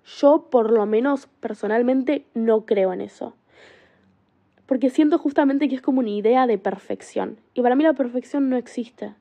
Yo 0.04 0.48
por 0.50 0.70
lo 0.70 0.86
menos 0.86 1.28
personalmente 1.40 2.26
no 2.34 2.66
creo 2.66 2.92
en 2.92 3.00
eso. 3.00 3.34
Porque 4.66 4.90
siento 4.90 5.18
justamente 5.18 5.68
que 5.68 5.74
es 5.74 5.82
como 5.82 6.00
una 6.00 6.10
idea 6.10 6.46
de 6.46 6.58
perfección. 6.58 7.38
Y 7.54 7.62
para 7.62 7.74
mí 7.74 7.84
la 7.84 7.92
perfección 7.92 8.48
no 8.48 8.56
existe. 8.56 9.14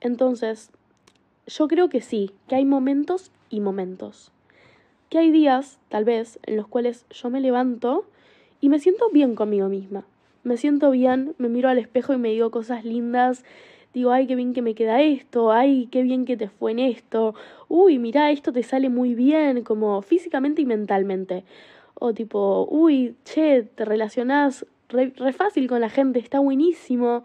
Entonces, 0.00 0.70
yo 1.46 1.68
creo 1.68 1.88
que 1.88 2.00
sí, 2.00 2.32
que 2.48 2.54
hay 2.54 2.64
momentos 2.64 3.32
y 3.50 3.60
momentos 3.60 4.32
que 5.10 5.18
hay 5.18 5.32
días, 5.32 5.78
tal 5.88 6.04
vez, 6.04 6.38
en 6.44 6.56
los 6.56 6.68
cuales 6.68 7.04
yo 7.10 7.28
me 7.30 7.40
levanto 7.40 8.06
y 8.60 8.68
me 8.68 8.78
siento 8.78 9.10
bien 9.10 9.34
conmigo 9.34 9.68
misma. 9.68 10.04
Me 10.44 10.56
siento 10.56 10.90
bien, 10.92 11.34
me 11.36 11.48
miro 11.48 11.68
al 11.68 11.78
espejo 11.78 12.14
y 12.14 12.16
me 12.16 12.30
digo 12.30 12.50
cosas 12.50 12.84
lindas. 12.84 13.44
Digo, 13.92 14.12
ay, 14.12 14.26
qué 14.26 14.36
bien 14.36 14.52
que 14.52 14.62
me 14.62 14.74
queda 14.74 15.02
esto, 15.02 15.50
ay, 15.50 15.88
qué 15.90 16.02
bien 16.02 16.24
que 16.24 16.36
te 16.36 16.48
fue 16.48 16.70
en 16.72 16.78
esto, 16.78 17.34
uy, 17.68 17.98
mira, 17.98 18.30
esto 18.30 18.52
te 18.52 18.62
sale 18.62 18.88
muy 18.88 19.14
bien, 19.14 19.64
como 19.64 20.00
físicamente 20.02 20.62
y 20.62 20.66
mentalmente. 20.66 21.44
O 21.94 22.14
tipo, 22.14 22.68
uy, 22.70 23.16
che, 23.24 23.62
te 23.64 23.84
relacionás 23.84 24.64
re, 24.88 25.12
re 25.16 25.32
fácil 25.32 25.66
con 25.68 25.80
la 25.80 25.90
gente, 25.90 26.20
está 26.20 26.38
buenísimo. 26.38 27.24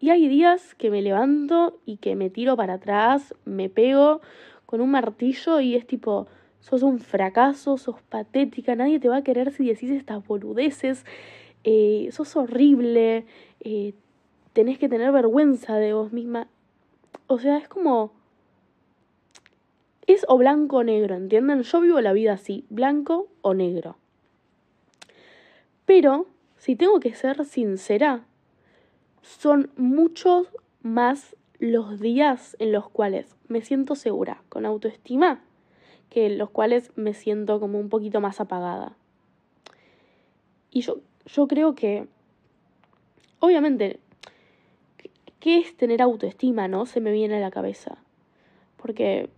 Y 0.00 0.10
hay 0.10 0.28
días 0.28 0.74
que 0.74 0.90
me 0.90 1.02
levanto 1.02 1.78
y 1.86 1.98
que 1.98 2.16
me 2.16 2.30
tiro 2.30 2.56
para 2.56 2.74
atrás, 2.74 3.34
me 3.44 3.68
pego 3.68 4.20
con 4.66 4.80
un 4.80 4.90
martillo 4.90 5.60
y 5.60 5.74
es 5.74 5.86
tipo, 5.86 6.26
sos 6.60 6.82
un 6.82 7.00
fracaso, 7.00 7.78
sos 7.78 8.02
patética, 8.08 8.74
nadie 8.76 8.98
te 8.98 9.08
va 9.08 9.18
a 9.18 9.22
querer 9.22 9.52
si 9.52 9.66
decís 9.66 9.90
estas 9.90 10.26
boludeces, 10.26 11.04
eh, 11.64 12.08
sos 12.12 12.34
horrible, 12.36 13.26
eh, 13.60 13.94
tenés 14.56 14.78
que 14.78 14.88
tener 14.88 15.12
vergüenza 15.12 15.76
de 15.76 15.92
vos 15.92 16.14
misma. 16.14 16.48
O 17.26 17.38
sea, 17.38 17.58
es 17.58 17.68
como... 17.68 18.10
Es 20.06 20.24
o 20.28 20.38
blanco 20.38 20.78
o 20.78 20.82
negro, 20.82 21.14
¿entienden? 21.14 21.60
Yo 21.60 21.80
vivo 21.82 22.00
la 22.00 22.14
vida 22.14 22.32
así, 22.32 22.64
blanco 22.70 23.28
o 23.42 23.52
negro. 23.52 23.98
Pero, 25.84 26.26
si 26.56 26.74
tengo 26.74 27.00
que 27.00 27.14
ser 27.14 27.44
sincera, 27.44 28.24
son 29.20 29.70
muchos 29.76 30.48
más 30.80 31.36
los 31.58 32.00
días 32.00 32.56
en 32.58 32.72
los 32.72 32.88
cuales 32.88 33.36
me 33.48 33.60
siento 33.60 33.94
segura, 33.94 34.42
con 34.48 34.64
autoestima, 34.64 35.42
que 36.08 36.30
los 36.30 36.48
cuales 36.48 36.92
me 36.96 37.12
siento 37.12 37.60
como 37.60 37.78
un 37.78 37.90
poquito 37.90 38.22
más 38.22 38.40
apagada. 38.40 38.96
Y 40.70 40.80
yo, 40.80 41.00
yo 41.26 41.46
creo 41.46 41.74
que, 41.74 42.08
obviamente, 43.40 44.00
¿qué 45.46 45.58
es 45.58 45.76
tener 45.76 46.02
autoestima, 46.02 46.66
no? 46.66 46.86
Se 46.86 47.00
me 47.00 47.12
viene 47.12 47.36
a 47.36 47.40
la 47.40 47.52
cabeza. 47.52 47.98
Porque 48.76 49.30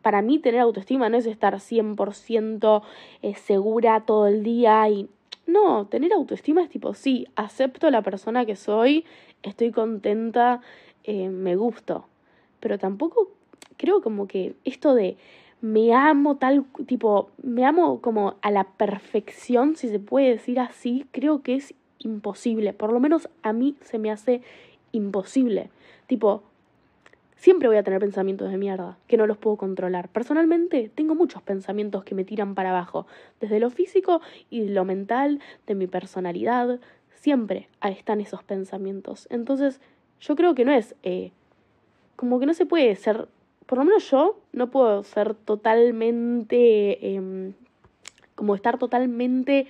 para 0.00 0.22
mí 0.22 0.38
tener 0.38 0.60
autoestima 0.60 1.08
no 1.08 1.16
es 1.16 1.26
estar 1.26 1.52
100% 1.56 2.82
eh, 3.22 3.34
segura 3.34 4.02
todo 4.06 4.28
el 4.28 4.44
día 4.44 4.88
y... 4.88 5.08
No, 5.44 5.86
tener 5.86 6.12
autoestima 6.12 6.62
es 6.62 6.70
tipo, 6.70 6.94
sí, 6.94 7.26
acepto 7.34 7.90
la 7.90 8.02
persona 8.02 8.46
que 8.46 8.54
soy, 8.54 9.04
estoy 9.42 9.72
contenta, 9.72 10.60
eh, 11.02 11.28
me 11.28 11.56
gusto. 11.56 12.06
Pero 12.60 12.78
tampoco 12.78 13.32
creo 13.76 14.00
como 14.00 14.28
que 14.28 14.54
esto 14.62 14.94
de 14.94 15.16
me 15.60 15.92
amo 15.92 16.36
tal, 16.36 16.66
tipo, 16.86 17.30
me 17.42 17.66
amo 17.66 18.00
como 18.00 18.36
a 18.42 18.52
la 18.52 18.62
perfección, 18.62 19.74
si 19.74 19.88
se 19.88 19.98
puede 19.98 20.28
decir 20.28 20.60
así, 20.60 21.04
creo 21.10 21.42
que 21.42 21.56
es 21.56 21.74
imposible. 21.98 22.72
Por 22.72 22.92
lo 22.92 23.00
menos 23.00 23.28
a 23.42 23.52
mí 23.52 23.74
se 23.80 23.98
me 23.98 24.12
hace 24.12 24.42
imposible. 24.92 25.70
Tipo, 26.06 26.42
siempre 27.36 27.68
voy 27.68 27.76
a 27.76 27.82
tener 27.82 28.00
pensamientos 28.00 28.50
de 28.50 28.56
mierda, 28.56 28.98
que 29.08 29.16
no 29.16 29.26
los 29.26 29.38
puedo 29.38 29.56
controlar. 29.56 30.08
Personalmente, 30.08 30.90
tengo 30.94 31.14
muchos 31.14 31.42
pensamientos 31.42 32.04
que 32.04 32.14
me 32.14 32.24
tiran 32.24 32.54
para 32.54 32.70
abajo, 32.70 33.06
desde 33.40 33.60
lo 33.60 33.70
físico 33.70 34.20
y 34.50 34.68
lo 34.68 34.84
mental, 34.84 35.40
de 35.66 35.74
mi 35.74 35.86
personalidad. 35.86 36.80
Siempre 37.14 37.68
están 37.82 38.20
esos 38.20 38.42
pensamientos. 38.42 39.26
Entonces, 39.30 39.80
yo 40.20 40.36
creo 40.36 40.54
que 40.54 40.64
no 40.64 40.72
es... 40.72 40.94
Eh, 41.02 41.32
como 42.16 42.38
que 42.38 42.46
no 42.46 42.54
se 42.54 42.66
puede 42.66 42.94
ser 42.94 43.26
por 43.72 43.78
lo 43.78 43.84
menos 43.84 44.10
yo 44.10 44.36
no 44.52 44.70
puedo 44.70 45.02
ser 45.02 45.34
totalmente, 45.34 47.14
em, 47.14 47.54
como 48.34 48.54
estar 48.54 48.76
totalmente 48.76 49.66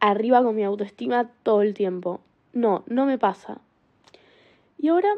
arriba 0.00 0.42
con 0.42 0.56
mi 0.56 0.64
autoestima 0.64 1.30
todo 1.44 1.62
el 1.62 1.72
tiempo. 1.72 2.20
No, 2.52 2.82
no 2.88 3.06
me 3.06 3.16
pasa. 3.16 3.60
Y 4.78 4.88
ahora 4.88 5.08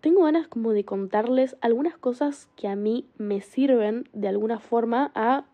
tengo 0.00 0.24
ganas 0.24 0.48
como 0.48 0.72
de 0.72 0.84
contarles 0.84 1.56
algunas 1.60 1.96
cosas 1.96 2.48
que 2.56 2.68
a 2.68 2.76
mí 2.76 3.06
me 3.16 3.40
sirven 3.40 4.08
de 4.12 4.28
alguna 4.28 4.58
forma 4.58 5.12
a, 5.14 5.44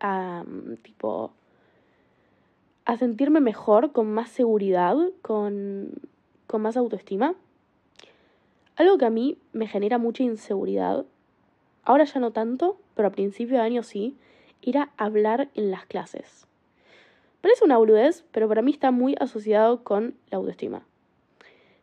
a 0.00 0.44
tipo, 0.82 1.32
a 2.84 2.96
sentirme 2.96 3.40
mejor, 3.40 3.92
con 3.92 4.12
más 4.12 4.30
seguridad, 4.30 4.96
con, 5.20 5.92
con 6.46 6.62
más 6.62 6.76
autoestima. 6.76 7.34
Algo 8.76 8.96
que 8.96 9.04
a 9.04 9.10
mí 9.10 9.36
me 9.52 9.66
genera 9.66 9.98
mucha 9.98 10.22
inseguridad, 10.22 11.04
ahora 11.84 12.04
ya 12.04 12.20
no 12.20 12.30
tanto, 12.30 12.78
pero 12.94 13.08
a 13.08 13.12
principio 13.12 13.56
de 13.56 13.62
año 13.62 13.82
sí, 13.82 14.16
era 14.62 14.90
hablar 14.96 15.48
en 15.54 15.70
las 15.70 15.84
clases. 15.84 16.46
Parece 17.40 17.64
una 17.64 17.76
boludez, 17.76 18.24
pero 18.32 18.48
para 18.48 18.62
mí 18.62 18.72
está 18.72 18.90
muy 18.90 19.16
asociado 19.20 19.84
con 19.84 20.14
la 20.30 20.38
autoestima. 20.38 20.87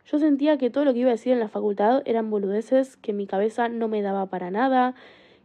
Yo 0.06 0.20
sentía 0.20 0.58
que 0.58 0.70
todo 0.70 0.86
lo 0.86 0.94
que 0.94 1.00
iba 1.00 1.10
a 1.10 1.14
decir 1.14 1.34
en 1.34 1.40
la 1.40 1.48
facultad 1.48 2.04
eran 2.06 2.30
boludeces, 2.30 2.96
que 2.98 3.12
mi 3.12 3.26
cabeza 3.26 3.70
no 3.70 3.88
me 3.88 4.04
daba 4.04 4.28
para 4.28 4.52
nada, 4.52 4.94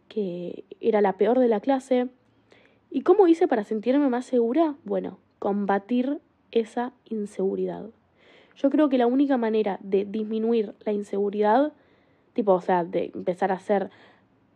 que 0.08 0.64
era 0.80 1.00
la 1.00 1.14
peor 1.14 1.38
de 1.38 1.48
la 1.48 1.60
clase. 1.60 2.08
¿Y 2.90 3.00
cómo 3.02 3.26
hice 3.26 3.48
para 3.48 3.64
sentirme 3.64 4.08
más 4.08 4.26
segura? 4.26 4.74
Bueno, 4.84 5.18
combatir 5.38 6.20
esa 6.50 6.92
inseguridad. 7.06 7.86
Yo 8.56 8.68
creo 8.68 8.90
que 8.90 8.98
la 8.98 9.06
única 9.06 9.38
manera 9.38 9.78
de 9.82 10.04
disminuir 10.04 10.74
la 10.84 10.92
inseguridad, 10.92 11.72
tipo, 12.34 12.52
o 12.52 12.60
sea, 12.60 12.84
de 12.84 13.12
empezar 13.14 13.52
a 13.52 13.60
ser 13.60 13.90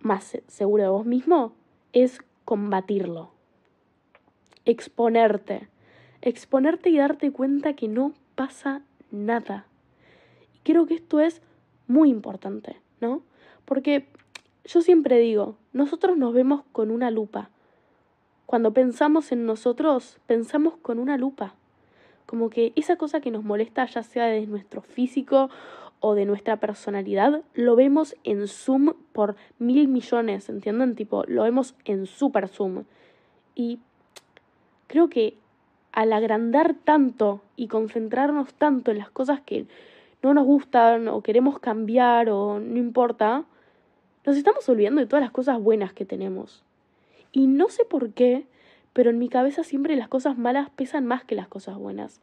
más 0.01 0.39
seguro 0.49 0.83
de 0.83 0.89
vos 0.91 1.07
mismo, 1.07 1.55
es 1.95 2.21
combatirlo. 2.45 3.31
Exponerte. 4.67 5.69
Exponerte 6.21 6.91
y 6.91 6.99
darte 6.99 7.31
cuenta 7.31 7.75
que 7.75 7.89
no 7.89 8.13
pasa 8.35 8.83
nada. 9.11 9.67
Creo 10.65 10.87
que 10.87 10.95
esto 10.95 11.21
es 11.21 11.41
muy 11.87 12.11
importante, 12.11 12.77
¿no? 13.01 13.23
Porque 13.65 14.07
yo 14.65 14.81
siempre 14.81 15.19
digo, 15.19 15.57
nosotros 15.73 16.17
nos 16.17 16.35
vemos 16.35 16.63
con 16.73 16.91
una 16.91 17.11
lupa. 17.11 17.51
Cuando 18.47 18.73
pensamos 18.73 19.31
en 19.33 19.47
nosotros, 19.47 20.19
pensamos 20.27 20.75
con 20.79 20.99
una 20.99 21.17
lupa. 21.17 21.55
Como 22.27 22.51
que 22.51 22.73
esa 22.77 22.97
cosa 22.97 23.21
que 23.21 23.31
nos 23.31 23.45
molesta, 23.45 23.85
ya 23.87 24.03
sea 24.03 24.25
de 24.27 24.47
nuestro 24.47 24.81
físico 24.81 25.51
o 26.01 26.15
de 26.15 26.25
nuestra 26.25 26.57
personalidad, 26.59 27.43
lo 27.55 27.77
vemos 27.77 28.17
en 28.25 28.49
zoom 28.49 28.95
por 29.13 29.37
mil 29.59 29.89
millones, 29.89 30.49
¿entienden? 30.49 30.95
Tipo, 30.95 31.25
lo 31.27 31.43
vemos 31.43 31.75
en 31.85 32.07
super 32.07 32.49
zoom. 32.49 32.85
Y 33.55 33.79
creo 34.87 35.09
que 35.09 35.37
al 35.93 36.13
agrandar 36.13 36.75
tanto 36.75 37.43
y 37.57 37.69
concentrarnos 37.69 38.53
tanto 38.55 38.91
en 38.91 38.99
las 38.99 39.11
cosas 39.11 39.41
que 39.41 39.67
no 40.25 40.33
nos 40.33 40.47
gustan 40.47 41.07
o 41.09 41.23
queremos 41.23 41.59
cambiar 41.59 42.31
o 42.31 42.59
no 42.59 42.79
importa, 42.79 43.45
nos 44.25 44.37
estamos 44.39 44.67
olvidando 44.71 45.03
de 45.03 45.07
todas 45.07 45.23
las 45.23 45.31
cosas 45.31 45.61
buenas 45.61 45.93
que 45.93 46.07
tenemos. 46.07 46.65
Y 47.31 47.47
no 47.47 47.69
sé 47.69 47.85
por 47.85 48.11
qué, 48.15 48.47
pero 48.95 49.11
en 49.11 49.19
mi 49.19 49.29
cabeza 49.29 49.65
siempre 49.65 49.97
las 49.97 50.09
cosas 50.09 50.39
malas 50.39 50.71
pesan 50.71 51.05
más 51.05 51.25
que 51.25 51.35
las 51.35 51.47
cosas 51.47 51.77
buenas. 51.77 52.23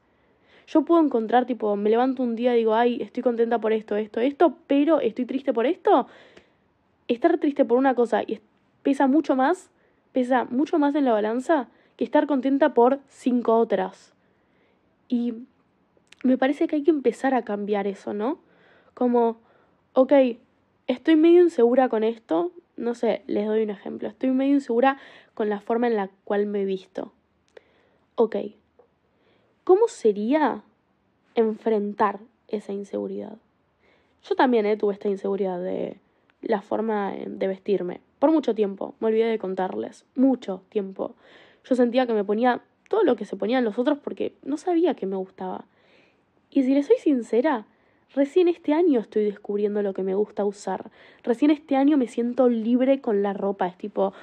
Yo 0.66 0.84
puedo 0.84 1.00
encontrar, 1.04 1.46
tipo, 1.46 1.76
me 1.76 1.92
levanto 1.92 2.24
un 2.24 2.36
día 2.36 2.56
y 2.56 2.60
digo, 2.60 2.74
ay, 2.74 3.02
estoy 3.04 3.22
contenta 3.22 3.60
por 3.60 3.72
esto, 3.72 3.96
esto, 3.96 4.20
esto, 4.20 4.56
pero 4.66 5.00
estoy 5.00 5.26
triste 5.26 5.54
por 5.54 5.68
esto. 5.68 6.08
Estar 7.08 7.38
triste 7.38 7.66
por 7.66 7.78
una 7.78 7.94
cosa 7.94 8.24
y 8.24 8.40
pesa 8.82 9.06
mucho 9.06 9.36
más, 9.36 9.70
pesa 10.12 10.46
mucho 10.46 10.80
más 10.80 10.96
en 10.96 11.06
la 11.06 11.14
balanza 11.14 11.68
que 11.98 12.04
estar 12.04 12.26
contenta 12.26 12.74
por 12.74 13.00
cinco 13.10 13.58
otras. 13.58 14.16
Y 15.08 15.34
me 16.24 16.38
parece 16.38 16.68
que 16.68 16.78
hay 16.78 16.84
que 16.84 16.92
empezar 16.92 17.34
a 17.34 17.44
cambiar 17.44 17.88
eso, 17.88 18.14
¿no? 18.14 18.40
Como, 18.94 19.40
ok, 19.94 20.14
estoy 20.88 21.16
medio 21.16 21.42
insegura 21.42 21.90
con 21.90 22.04
esto, 22.04 22.52
no 22.78 22.96
sé, 22.96 23.24
les 23.28 23.48
doy 23.48 23.64
un 23.64 23.70
ejemplo, 23.70 24.08
estoy 24.08 24.32
medio 24.32 24.54
insegura 24.54 24.98
con 25.34 25.50
la 25.50 25.60
forma 25.60 25.88
en 25.88 25.96
la 25.96 26.10
cual 26.24 26.46
me 26.46 26.62
he 26.62 26.66
visto. 26.66 27.12
Ok, 28.16 28.36
¿cómo 29.64 29.88
sería 29.88 30.64
enfrentar 31.36 32.20
esa 32.48 32.74
inseguridad? 32.74 33.38
Yo 34.24 34.36
también 34.36 34.66
eh, 34.66 34.78
tuve 34.78 34.94
esta 34.94 35.10
inseguridad 35.10 35.60
de 35.60 35.98
la 36.42 36.62
forma 36.62 37.14
de 37.14 37.48
vestirme. 37.48 38.02
Por 38.20 38.32
mucho 38.32 38.54
tiempo, 38.54 38.94
me 39.00 39.08
olvidé 39.08 39.26
de 39.26 39.40
contarles, 39.40 40.06
mucho 40.16 40.62
tiempo. 40.70 41.16
Yo 41.64 41.76
sentía 41.76 42.06
que 42.06 42.14
me 42.14 42.24
ponía 42.24 42.62
todo 42.90 43.04
lo 43.04 43.16
que 43.16 43.26
se 43.26 43.36
ponían 43.36 43.64
los 43.64 43.80
otros 43.80 43.98
porque 43.98 44.36
no 44.44 44.58
sabía 44.58 44.94
que 44.96 45.06
me 45.06 45.16
gustaba. 45.16 45.66
Y 46.52 46.64
si 46.64 46.74
les 46.74 46.88
soy 46.88 46.98
sincera, 46.98 47.66
recién 48.14 48.50
este 48.50 48.74
año 48.74 49.00
estoy 49.00 49.24
descubriendo 49.24 49.82
lo 49.82 49.94
que 49.94 50.04
me 50.04 50.16
gusta 50.16 50.44
usar. 50.44 50.92
Recién 51.24 51.50
este 51.50 51.78
año 51.78 51.98
me 51.98 52.08
siento 52.08 52.50
libre 52.50 53.00
con 53.00 53.24
la 53.24 53.32
ropa. 53.32 53.68
Es 53.68 53.78
tipo, 53.78 54.14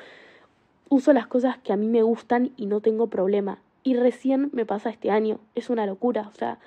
uso 0.90 1.14
las 1.14 1.26
cosas 1.26 1.56
que 1.58 1.72
a 1.72 1.76
mí 1.76 1.88
me 1.88 2.02
gustan 2.02 2.52
y 2.58 2.66
no 2.66 2.80
tengo 2.80 3.06
problema. 3.06 3.62
Y 3.82 3.96
recién 3.96 4.50
me 4.52 4.66
pasa 4.66 4.90
este 4.90 5.10
año. 5.10 5.40
Es 5.54 5.70
una 5.70 5.86
locura. 5.86 6.28
O 6.30 6.34
sea, 6.34 6.58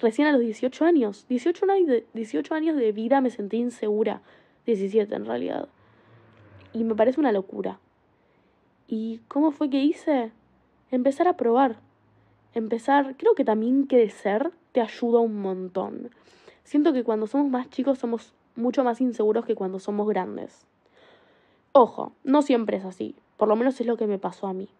recién 0.00 0.28
a 0.28 0.32
los 0.32 0.42
18 0.42 0.84
años. 0.84 1.26
18 1.28 1.70
años 1.70 1.88
de, 1.88 2.06
18 2.12 2.54
años 2.54 2.76
de 2.76 2.92
vida 2.92 3.22
me 3.22 3.30
sentí 3.30 3.56
insegura. 3.56 4.20
17 4.66 5.14
en 5.14 5.24
realidad. 5.24 5.70
Y 6.74 6.84
me 6.84 6.94
parece 6.94 7.20
una 7.20 7.32
locura. 7.32 7.80
¿Y 8.86 9.20
cómo 9.28 9.50
fue 9.50 9.70
que 9.70 9.82
hice? 9.82 10.30
Empezar 10.90 11.26
a 11.26 11.38
probar. 11.38 11.85
Empezar, 12.56 13.16
creo 13.18 13.34
que 13.34 13.44
también 13.44 13.82
crecer 13.82 14.50
te 14.72 14.80
ayuda 14.80 15.20
un 15.20 15.42
montón. 15.42 16.08
Siento 16.64 16.94
que 16.94 17.04
cuando 17.04 17.26
somos 17.26 17.50
más 17.50 17.68
chicos 17.68 17.98
somos 17.98 18.32
mucho 18.54 18.82
más 18.82 19.02
inseguros 19.02 19.44
que 19.44 19.54
cuando 19.54 19.78
somos 19.78 20.08
grandes. 20.08 20.64
Ojo, 21.72 22.12
no 22.24 22.40
siempre 22.40 22.78
es 22.78 22.86
así. 22.86 23.14
Por 23.36 23.48
lo 23.48 23.56
menos 23.56 23.78
es 23.78 23.86
lo 23.86 23.98
que 23.98 24.06
me 24.06 24.18
pasó 24.18 24.46
a 24.46 24.54
mí. 24.54 24.70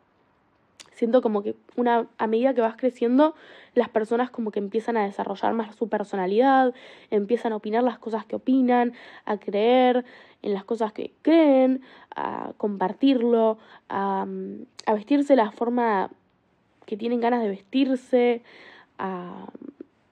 Siento 0.92 1.20
como 1.20 1.42
que 1.42 1.54
una, 1.76 2.06
a 2.16 2.26
medida 2.26 2.54
que 2.54 2.62
vas 2.62 2.76
creciendo, 2.78 3.34
las 3.74 3.90
personas 3.90 4.30
como 4.30 4.52
que 4.52 4.58
empiezan 4.58 4.96
a 4.96 5.04
desarrollar 5.04 5.52
más 5.52 5.76
su 5.76 5.90
personalidad, 5.90 6.72
empiezan 7.10 7.52
a 7.52 7.56
opinar 7.56 7.84
las 7.84 7.98
cosas 7.98 8.24
que 8.24 8.36
opinan, 8.36 8.94
a 9.26 9.36
creer 9.36 10.06
en 10.40 10.54
las 10.54 10.64
cosas 10.64 10.94
que 10.94 11.12
creen, 11.20 11.82
a 12.14 12.54
compartirlo, 12.56 13.58
a, 13.90 14.26
a 14.86 14.94
vestirse 14.94 15.34
de 15.34 15.42
la 15.42 15.50
forma 15.50 16.10
que 16.86 16.96
tienen 16.96 17.20
ganas 17.20 17.42
de 17.42 17.50
vestirse, 17.50 18.42
a, 18.98 19.46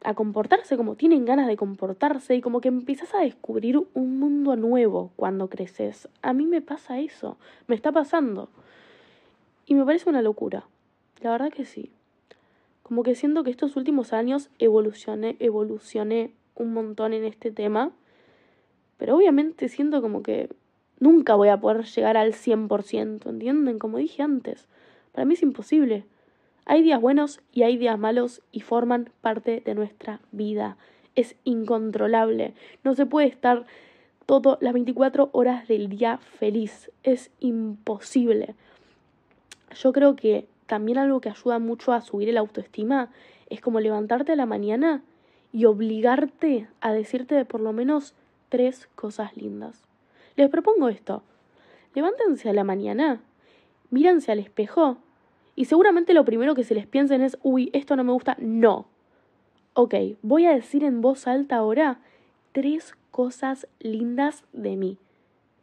a 0.04 0.14
comportarse 0.14 0.76
como 0.76 0.96
tienen 0.96 1.24
ganas 1.24 1.48
de 1.48 1.56
comportarse 1.56 2.36
y 2.36 2.42
como 2.42 2.60
que 2.60 2.68
empiezas 2.68 3.14
a 3.14 3.20
descubrir 3.20 3.80
un 3.94 4.18
mundo 4.18 4.54
nuevo 4.54 5.10
cuando 5.16 5.48
creces. 5.48 6.08
A 6.20 6.34
mí 6.34 6.46
me 6.46 6.60
pasa 6.60 7.00
eso, 7.00 7.38
me 7.66 7.74
está 7.74 7.90
pasando. 7.90 8.50
Y 9.66 9.74
me 9.74 9.84
parece 9.84 10.10
una 10.10 10.20
locura. 10.20 10.66
La 11.22 11.30
verdad 11.30 11.50
que 11.50 11.64
sí. 11.64 11.90
Como 12.82 13.02
que 13.02 13.14
siento 13.14 13.44
que 13.44 13.50
estos 13.50 13.76
últimos 13.76 14.12
años 14.12 14.50
evolucioné, 14.58 15.36
evolucioné 15.40 16.32
un 16.54 16.74
montón 16.74 17.14
en 17.14 17.24
este 17.24 17.50
tema. 17.50 17.90
Pero 18.98 19.16
obviamente 19.16 19.70
siento 19.70 20.02
como 20.02 20.22
que 20.22 20.50
nunca 21.00 21.34
voy 21.34 21.48
a 21.48 21.56
poder 21.56 21.84
llegar 21.84 22.18
al 22.18 22.34
100%, 22.34 23.26
¿entienden? 23.26 23.78
Como 23.78 23.96
dije 23.96 24.22
antes. 24.22 24.68
Para 25.12 25.24
mí 25.24 25.32
es 25.32 25.42
imposible. 25.42 26.04
Hay 26.66 26.82
días 26.82 27.00
buenos 27.00 27.40
y 27.52 27.62
hay 27.64 27.76
días 27.76 27.98
malos 27.98 28.40
y 28.50 28.60
forman 28.60 29.10
parte 29.20 29.60
de 29.60 29.74
nuestra 29.74 30.20
vida. 30.32 30.78
Es 31.14 31.36
incontrolable. 31.44 32.54
No 32.82 32.94
se 32.94 33.04
puede 33.04 33.26
estar 33.26 33.66
todo 34.24 34.56
las 34.62 34.72
24 34.72 35.28
horas 35.32 35.68
del 35.68 35.90
día 35.90 36.16
feliz. 36.16 36.90
Es 37.02 37.30
imposible. 37.40 38.54
Yo 39.74 39.92
creo 39.92 40.16
que 40.16 40.46
también 40.66 40.96
algo 40.96 41.20
que 41.20 41.28
ayuda 41.28 41.58
mucho 41.58 41.92
a 41.92 42.00
subir 42.00 42.30
el 42.30 42.38
autoestima 42.38 43.10
es 43.50 43.60
como 43.60 43.80
levantarte 43.80 44.32
a 44.32 44.36
la 44.36 44.46
mañana 44.46 45.02
y 45.52 45.66
obligarte 45.66 46.66
a 46.80 46.92
decirte 46.92 47.34
de 47.34 47.44
por 47.44 47.60
lo 47.60 47.74
menos 47.74 48.14
tres 48.48 48.88
cosas 48.94 49.36
lindas. 49.36 49.82
Les 50.36 50.48
propongo 50.48 50.88
esto. 50.88 51.22
Levántense 51.94 52.48
a 52.48 52.54
la 52.54 52.64
mañana, 52.64 53.20
mírense 53.90 54.32
al 54.32 54.38
espejo 54.38 54.96
y 55.56 55.66
seguramente 55.66 56.14
lo 56.14 56.24
primero 56.24 56.54
que 56.54 56.64
se 56.64 56.74
les 56.74 56.86
piensen 56.86 57.22
es, 57.22 57.38
uy, 57.42 57.70
esto 57.72 57.96
no 57.96 58.04
me 58.04 58.12
gusta. 58.12 58.36
No. 58.40 58.86
Ok, 59.74 59.94
voy 60.22 60.46
a 60.46 60.54
decir 60.54 60.84
en 60.84 61.00
voz 61.00 61.26
alta 61.26 61.56
ahora 61.56 61.98
tres 62.52 62.94
cosas 63.10 63.66
lindas 63.80 64.44
de 64.52 64.76
mí. 64.76 64.98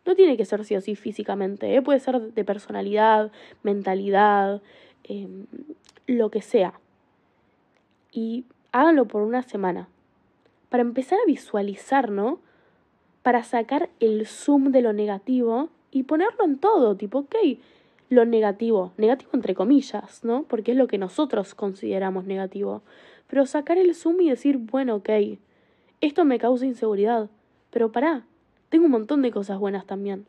No 0.06 0.16
tiene 0.16 0.38
que 0.38 0.46
ser 0.46 0.66
sí 0.66 0.76
o 0.76 0.82
sí 0.82 0.96
físicamente, 0.96 1.76
¿eh? 1.76 1.82
puede 1.82 2.00
ser 2.00 2.20
de 2.20 2.44
personalidad, 2.44 3.32
mentalidad, 3.64 4.62
em, 5.04 5.46
lo 6.08 6.32
que 6.32 6.42
sea. 6.42 6.74
Y 8.12 8.46
háganlo 8.72 9.06
por 9.06 9.22
una 9.22 9.44
semana. 9.44 9.88
Para 10.70 10.82
empezar 10.82 11.20
a 11.20 11.28
visualizar, 11.28 12.10
¿no? 12.10 12.40
Para 13.24 13.44
sacar 13.44 13.90
el 14.00 14.26
zoom 14.26 14.72
de 14.72 14.82
lo 14.82 14.94
negativo 14.94 15.70
y 15.92 16.04
ponerlo 16.04 16.46
en 16.46 16.58
todo, 16.58 16.96
tipo, 16.96 17.20
ok, 17.20 17.36
lo 18.12 18.26
negativo, 18.26 18.92
negativo 18.98 19.32
entre 19.34 19.56
comillas, 19.56 20.26
¿no? 20.26 20.44
Porque 20.44 20.72
es 20.72 20.78
lo 20.78 20.88
que 20.88 20.98
nosotros 20.98 21.56
consideramos 21.56 22.26
negativo. 22.26 22.82
Pero 23.28 23.46
sacar 23.46 23.78
el 23.78 23.96
zoom 23.96 24.20
y 24.20 24.30
decir, 24.30 24.58
bueno, 24.58 24.96
ok, 24.96 25.10
esto 26.02 26.26
me 26.26 26.38
causa 26.38 26.66
inseguridad, 26.66 27.30
pero 27.70 27.94
pará, 27.94 28.26
tengo 28.68 28.86
un 28.86 28.92
montón 28.92 29.22
de 29.22 29.32
cosas 29.32 29.60
buenas 29.60 29.86
también. 29.86 30.26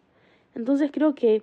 Entonces 0.54 0.92
creo 0.92 1.16
que 1.16 1.42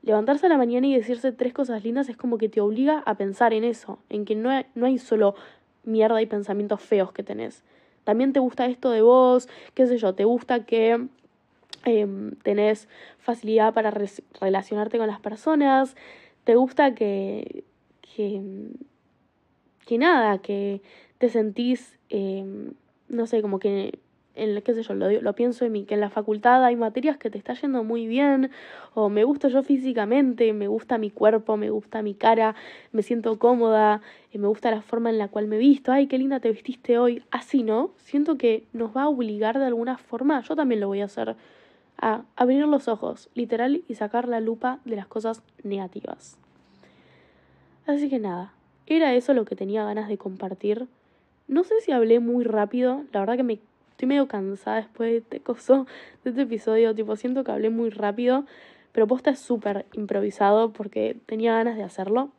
levantarse 0.00 0.46
a 0.46 0.48
la 0.48 0.56
mañana 0.56 0.86
y 0.86 0.94
decirse 0.94 1.30
tres 1.30 1.52
cosas 1.52 1.84
lindas 1.84 2.08
es 2.08 2.16
como 2.16 2.38
que 2.38 2.48
te 2.48 2.62
obliga 2.62 3.02
a 3.04 3.16
pensar 3.18 3.52
en 3.52 3.62
eso, 3.62 3.98
en 4.08 4.24
que 4.24 4.34
no 4.34 4.48
hay, 4.48 4.64
no 4.74 4.86
hay 4.86 4.96
solo 4.96 5.34
mierda 5.84 6.22
y 6.22 6.26
pensamientos 6.26 6.80
feos 6.80 7.12
que 7.12 7.22
tenés. 7.22 7.62
También 8.04 8.32
te 8.32 8.40
gusta 8.40 8.64
esto 8.64 8.90
de 8.90 9.02
vos, 9.02 9.46
qué 9.74 9.86
sé 9.86 9.98
yo, 9.98 10.14
te 10.14 10.24
gusta 10.24 10.64
que 10.64 11.06
Em, 11.86 12.32
tenés 12.42 12.88
facilidad 13.20 13.72
para 13.72 13.92
relacionarte 14.40 14.98
con 14.98 15.06
las 15.06 15.20
personas, 15.20 15.94
te 16.42 16.56
gusta 16.56 16.96
que, 16.96 17.62
que, 18.00 18.42
que 19.86 19.96
nada, 19.96 20.38
que 20.38 20.82
te 21.18 21.28
sentís, 21.28 21.96
em, 22.08 22.72
no 23.08 23.28
sé, 23.28 23.40
como 23.40 23.60
que, 23.60 24.00
en, 24.34 24.60
qué 24.62 24.74
sé 24.74 24.82
yo, 24.82 24.94
lo, 24.94 25.08
lo 25.08 25.32
pienso 25.34 25.64
en 25.64 25.70
mí, 25.70 25.84
que 25.84 25.94
en 25.94 26.00
la 26.00 26.10
facultad 26.10 26.64
hay 26.64 26.74
materias 26.74 27.18
que 27.18 27.30
te 27.30 27.38
está 27.38 27.54
yendo 27.54 27.84
muy 27.84 28.08
bien, 28.08 28.50
o 28.94 29.08
me 29.08 29.22
gusta 29.22 29.46
yo 29.46 29.62
físicamente, 29.62 30.52
me 30.54 30.66
gusta 30.66 30.98
mi 30.98 31.12
cuerpo, 31.12 31.56
me 31.56 31.70
gusta 31.70 32.02
mi 32.02 32.14
cara, 32.14 32.56
me 32.90 33.02
siento 33.02 33.38
cómoda, 33.38 34.02
eh, 34.32 34.38
me 34.38 34.48
gusta 34.48 34.72
la 34.72 34.82
forma 34.82 35.10
en 35.10 35.18
la 35.18 35.28
cual 35.28 35.46
me 35.46 35.56
visto, 35.56 35.92
ay, 35.92 36.08
qué 36.08 36.18
linda 36.18 36.40
te 36.40 36.50
vestiste 36.50 36.98
hoy, 36.98 37.22
así, 37.30 37.62
¿no? 37.62 37.92
Siento 37.98 38.36
que 38.36 38.64
nos 38.72 38.96
va 38.96 39.02
a 39.04 39.08
obligar 39.08 39.56
de 39.60 39.66
alguna 39.66 39.98
forma, 39.98 40.40
yo 40.40 40.56
también 40.56 40.80
lo 40.80 40.88
voy 40.88 41.00
a 41.00 41.04
hacer 41.04 41.36
a 41.98 42.22
abrir 42.36 42.66
los 42.66 42.88
ojos, 42.88 43.28
literal, 43.34 43.82
y 43.88 43.94
sacar 43.94 44.28
la 44.28 44.40
lupa 44.40 44.80
de 44.84 44.96
las 44.96 45.06
cosas 45.06 45.42
negativas. 45.62 46.38
Así 47.86 48.08
que 48.08 48.18
nada, 48.18 48.52
era 48.86 49.14
eso 49.14 49.34
lo 49.34 49.44
que 49.44 49.56
tenía 49.56 49.84
ganas 49.84 50.08
de 50.08 50.18
compartir. 50.18 50.86
No 51.48 51.64
sé 51.64 51.80
si 51.80 51.92
hablé 51.92 52.20
muy 52.20 52.44
rápido, 52.44 53.04
la 53.12 53.20
verdad 53.20 53.36
que 53.36 53.42
me 53.42 53.60
estoy 53.90 54.08
medio 54.08 54.28
cansada 54.28 54.76
después 54.76 55.10
de 55.10 55.16
este 55.18 55.40
coso, 55.40 55.86
de 56.24 56.30
este 56.30 56.42
episodio, 56.42 56.94
tipo 56.94 57.16
siento 57.16 57.44
que 57.44 57.52
hablé 57.52 57.70
muy 57.70 57.90
rápido, 57.90 58.44
pero 58.92 59.06
posta 59.06 59.30
es 59.30 59.38
súper 59.38 59.86
improvisado 59.92 60.72
porque 60.72 61.16
tenía 61.26 61.54
ganas 61.54 61.76
de 61.76 61.82
hacerlo. 61.82 62.30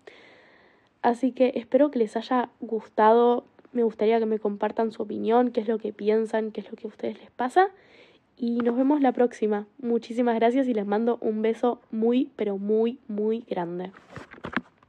Así 1.02 1.32
que 1.32 1.54
espero 1.56 1.92
que 1.92 2.00
les 2.00 2.18
haya 2.18 2.50
gustado, 2.60 3.46
me 3.72 3.84
gustaría 3.84 4.20
que 4.20 4.26
me 4.26 4.40
compartan 4.40 4.92
su 4.92 5.04
opinión, 5.04 5.52
qué 5.52 5.62
es 5.62 5.68
lo 5.68 5.78
que 5.78 5.94
piensan, 5.94 6.52
qué 6.52 6.62
es 6.62 6.70
lo 6.70 6.76
que 6.76 6.88
a 6.88 6.90
ustedes 6.90 7.20
les 7.20 7.32
pasa. 7.32 7.70
Y 8.38 8.60
nos 8.60 8.78
vemos 8.78 9.02
la 9.02 9.12
próxima. 9.12 9.68
Muchísimas 9.80 10.36
gracias 10.36 10.68
y 10.68 10.74
les 10.74 10.86
mando 10.86 11.18
un 11.22 11.42
beso 11.42 11.82
muy, 11.92 12.32
pero 12.36 12.58
muy, 12.58 13.00
muy 13.08 13.44
grande. 13.50 13.92